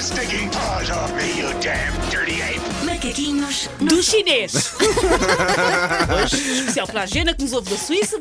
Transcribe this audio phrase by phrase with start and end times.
[0.00, 2.60] your stinking paws off me, you damn dirty ape!
[2.84, 4.74] Macaquinhos no do chinês.
[6.24, 8.18] Hoje, especial para a Gena que nos ouve da Suíça.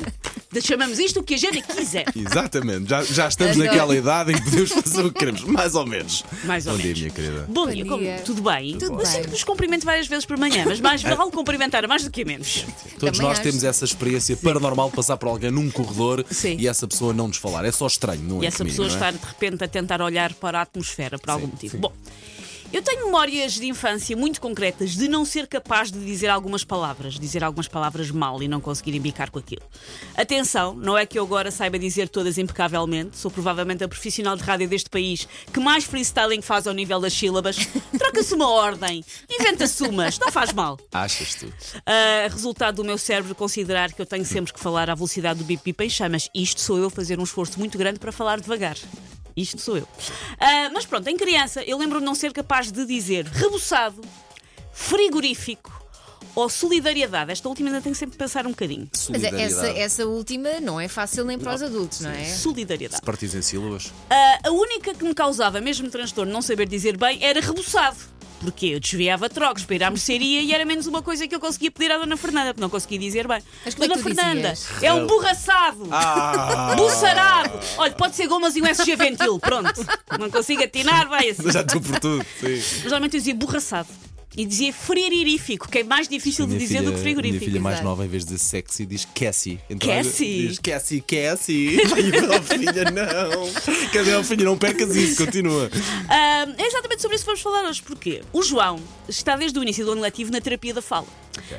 [0.61, 2.05] Chamamos isto o que a Gena quiser.
[2.15, 3.67] Exatamente, já, já estamos Adoro.
[3.67, 6.23] naquela idade em que podemos fazer o que queremos, mais ou menos.
[6.43, 6.97] Mais ou Bom menos.
[6.97, 7.45] dia, minha querida.
[7.47, 8.21] Bom, Bom dia, como- dia.
[8.25, 8.71] tudo bem?
[8.77, 9.05] Tudo eu bem.
[9.05, 12.09] sinto que vos cumprimento várias vezes por manhã, mas mais vale cumprimentar a mais do
[12.09, 12.65] que a menos.
[12.99, 13.41] Todos Também nós acho.
[13.43, 16.55] temos essa experiência paranormal de passar por alguém num corredor Sim.
[16.59, 17.63] e essa pessoa não nos falar.
[17.63, 18.45] É só estranho, não é?
[18.45, 18.97] E essa comigo, pessoa não é?
[18.97, 21.73] estar de repente a tentar olhar para a atmosfera por algum motivo.
[21.75, 21.79] sim.
[21.79, 21.93] Bom,
[22.71, 27.19] eu tenho memórias de infância muito concretas de não ser capaz de dizer algumas palavras,
[27.19, 29.61] dizer algumas palavras mal e não conseguir embicar com aquilo.
[30.15, 34.43] Atenção, não é que eu agora saiba dizer todas impecavelmente, sou provavelmente a profissional de
[34.43, 37.57] rádio deste país que mais freestyling faz ao nível das sílabas.
[37.97, 40.77] Troca-se uma ordem, inventa-se umas, não faz mal.
[40.91, 41.47] Achas tu?
[41.47, 45.45] Uh, resultado do meu cérebro considerar que eu tenho sempre que falar à velocidade do
[45.45, 46.29] bip bip em chamas.
[46.33, 48.77] Isto sou eu fazer um esforço muito grande para falar devagar.
[49.41, 49.83] Isto sou eu.
[49.83, 54.01] Uh, mas pronto, em criança, eu lembro-me de não ser capaz de dizer reboçado,
[54.73, 55.77] frigorífico
[56.35, 57.31] ou solidariedade.
[57.31, 58.89] Esta última ainda tenho sempre que pensar um bocadinho.
[59.09, 62.25] Mas é- essa, essa última não é fácil nem para os adultos, não é?
[62.25, 63.01] Solidariedade.
[63.01, 63.87] Partires em sílabas?
[63.87, 67.97] Uh, a única que me causava mesmo transtorno não saber dizer bem era reboçado.
[68.39, 71.39] Porque eu desviava trocos para ir à mercearia e era menos uma coisa que eu
[71.39, 73.41] conseguia pedir à Dona Fernanda, porque não conseguia dizer bem.
[73.65, 74.83] Mas como é Dona que tu Fernanda, dizias?
[74.83, 75.87] é um borraçado!
[75.91, 76.73] Ah!
[76.77, 77.59] Buçarado!
[77.77, 79.85] Olha, pode ser gomas e um SG Ventil, pronto.
[80.17, 81.51] Não consigo atinar, vai assim.
[81.51, 82.25] Já estou por tudo.
[82.39, 82.47] Sim.
[82.55, 83.89] Mas Geralmente eu dizia borraçado.
[84.37, 87.39] E dizia frigorífico, que é mais difícil de dizer do que filha, frigorífico.
[87.39, 89.59] minha filha mais nova, em vez de dizer sexy, diz Cassie.
[89.69, 90.47] Então, Cassie?
[90.47, 91.75] Diz Cassie, Cassie.
[91.75, 91.81] E
[92.29, 93.89] oh, filha, não.
[93.91, 94.45] Cadê a filha?
[94.45, 95.69] Não percas isso, continua.
[96.09, 97.81] É exatamente sobre isso que vamos falar hoje.
[97.81, 98.21] Porquê?
[98.31, 101.07] O João está desde o início do ano letivo na terapia da fala.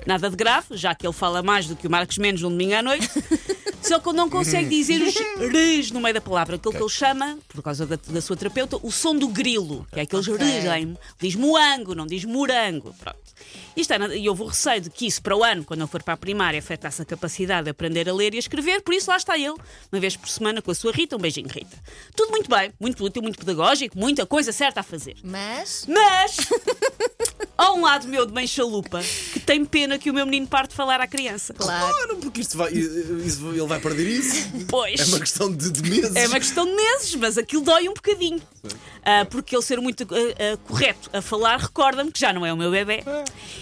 [0.06, 2.74] Nada de grave, já que ele fala mais do que o Marcos Mendes um domingo
[2.74, 3.08] à noite.
[3.83, 6.89] Só que ele não consegue dizer os rs no meio da palavra, aquilo que ele
[6.89, 10.45] chama, por causa da, da sua terapeuta, o som do grilo, que é aqueles Ok.
[10.47, 10.97] rs, hein?
[11.20, 12.95] diz moango, não diz morango.
[12.98, 13.19] Pronto.
[13.88, 16.03] É, nada- e houve o receio de que isso para o ano, quando ele for
[16.03, 19.10] para a primária, afetasse a capacidade de aprender a ler e a escrever, por isso
[19.10, 19.54] lá está ele,
[19.91, 21.16] uma vez por semana com a sua Rita.
[21.16, 21.77] Um beijinho, Rita.
[22.15, 25.16] Tudo muito bem, muito útil, muito pedagógico, muita coisa certa a fazer.
[25.25, 26.37] Mas Mas
[27.56, 29.00] há um lado meu de mãe chalupa
[29.50, 31.53] tem pena que o meu menino pare de falar à criança.
[31.53, 31.93] claro.
[31.93, 34.49] Claro, porque isto vai, isso- ele vai perder isso.
[34.69, 35.00] Pois.
[35.00, 36.15] É uma questão de, de meses.
[36.15, 38.41] É uma questão de meses, mas aquilo dói um bocadinho.
[39.03, 40.16] Ah, porque ele ser muito ah,
[40.55, 43.03] ah, correto a falar recorda-me que já não é o meu bebê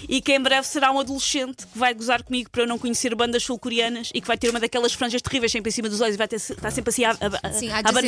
[0.09, 3.15] e que em breve será um adolescente que vai gozar comigo para eu não conhecer
[3.15, 6.15] bandas sul-coreanas e que vai ter uma daquelas franjas terríveis sempre em cima dos olhos
[6.15, 8.01] e vai ter, estar sempre assim a, a, a, Sim, a, aban-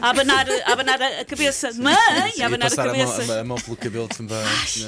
[0.00, 1.70] a abanar, a abanar a a cabeça.
[1.74, 1.94] Mãe!
[2.34, 3.32] Sim, A abanar a passar a mão, cabeça.
[3.34, 4.36] a, a mão pelo cabelo também.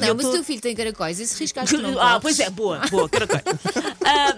[0.00, 2.18] Não, Eu mas tô- o teu filho tem caracóis, esse risco acho que não Ah,
[2.18, 3.38] pois é, boa, boa, caracol.
[4.04, 4.36] Ah,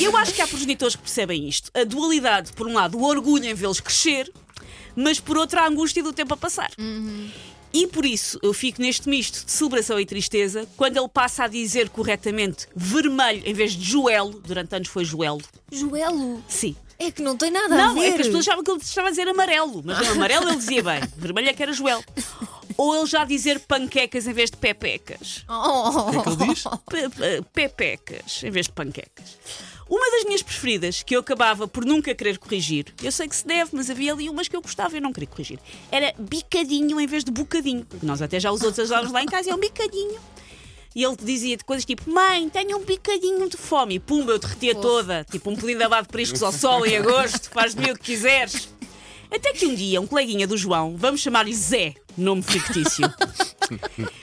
[0.00, 1.70] eu acho que há progenitores que percebem isto.
[1.74, 4.30] A dualidade, por um lado, o orgulho em vê-los crescer,
[4.96, 6.70] mas por outro, a angústia do tempo a passar.
[7.72, 11.48] E por isso eu fico neste misto de celebração e tristeza quando ele passa a
[11.48, 15.42] dizer corretamente vermelho em vez de joelho, durante anos foi joelho.
[15.72, 16.42] Joelo.
[16.46, 16.76] Sim.
[16.96, 18.04] É que não tem nada a Não, ver.
[18.10, 20.56] é que as pessoas achavam que ele estava a dizer amarelo, mas não, amarelo ele
[20.56, 22.04] dizia bem, vermelho é que era joelho.
[22.76, 25.44] Ou ele já dizer panquecas em vez de pepecas.
[25.48, 25.88] Oh.
[25.88, 26.64] O que é que ele diz?
[26.90, 29.38] Pe- pe- pepecas em vez de panquecas.
[29.88, 33.46] Uma das minhas preferidas, que eu acabava por nunca querer corrigir, eu sei que se
[33.46, 35.58] deve, mas havia ali umas que eu gostava e eu não queria corrigir,
[35.92, 37.84] era bicadinho em vez de bocadinho.
[37.84, 40.18] Porque nós até já os outros usávamos lá em casa, é um bicadinho.
[40.96, 43.96] E ele dizia de coisas tipo: Mãe, tenho um bicadinho de fome.
[43.96, 45.24] E pumba, eu derretia toda.
[45.28, 47.50] Tipo um pudim de abado de priscos ao sol em agosto.
[47.50, 48.68] Faz de mim o que quiseres.
[49.34, 53.04] Até que um dia, um coleguinha do João, vamos chamar-lhe Zé, nome fictício,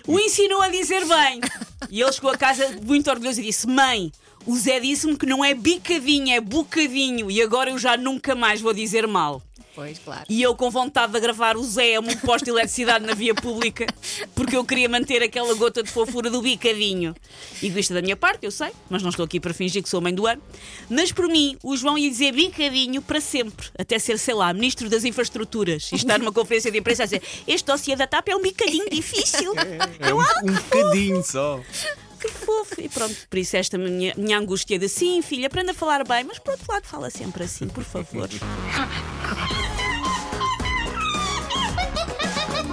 [0.08, 1.42] o ensinou a dizer bem.
[1.90, 4.10] E ele chegou a casa muito orgulhoso e disse: Mãe,
[4.46, 7.30] o Zé disse-me que não é bicadinho, é bocadinho.
[7.30, 9.42] E agora eu já nunca mais vou dizer mal.
[9.74, 10.26] Pois, claro.
[10.28, 13.34] E eu com vontade de gravar o Zé a um posto de eletricidade na via
[13.34, 13.86] pública,
[14.36, 17.16] porque eu queria manter aquela gota de fofura do bicadinho.
[17.64, 20.14] Egoísta da minha parte, eu sei, mas não estou aqui para fingir que sou mãe
[20.14, 20.42] do ano.
[20.90, 24.90] Mas por mim, o João ia dizer bicadinho para sempre, até ser, sei lá, Ministro
[24.90, 28.36] das Infraestruturas e estar numa conferência de imprensa a dizer este dossiê da TAP é
[28.36, 29.54] um bicadinho difícil.
[30.00, 31.62] É um, um bocadinho só.
[32.22, 32.80] Que fofo.
[32.80, 36.24] E pronto, por isso esta minha, minha angústia de sim, filha, aprenda a falar bem,
[36.24, 38.30] mas por outro lado fala sempre assim, por favor.